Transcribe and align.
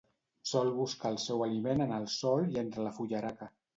Sol 0.51 0.69
buscar 0.77 1.11
el 1.15 1.19
seu 1.25 1.45
aliment 1.47 1.85
en 1.87 1.93
el 1.99 2.07
sòl 2.15 2.49
i 2.57 2.61
entre 2.63 2.87
la 2.89 2.95
fullaraca. 3.01 3.53